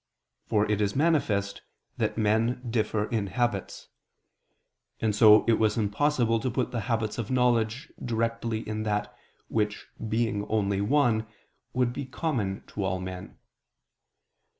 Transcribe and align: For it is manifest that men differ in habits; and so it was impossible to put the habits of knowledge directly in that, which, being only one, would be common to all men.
For 0.47 0.65
it 0.65 0.81
is 0.81 0.95
manifest 0.95 1.61
that 1.97 2.17
men 2.17 2.59
differ 2.67 3.05
in 3.09 3.27
habits; 3.27 3.89
and 4.99 5.15
so 5.15 5.45
it 5.45 5.59
was 5.59 5.77
impossible 5.77 6.39
to 6.39 6.49
put 6.49 6.71
the 6.71 6.79
habits 6.89 7.19
of 7.19 7.29
knowledge 7.29 7.93
directly 8.03 8.67
in 8.67 8.81
that, 8.81 9.15
which, 9.47 9.89
being 10.09 10.47
only 10.47 10.81
one, 10.81 11.27
would 11.73 11.93
be 11.93 12.07
common 12.07 12.63
to 12.69 12.83
all 12.83 12.99
men. 12.99 13.37